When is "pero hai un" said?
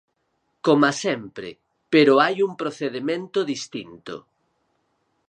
1.93-2.51